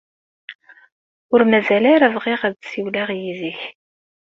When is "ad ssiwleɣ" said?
2.47-3.09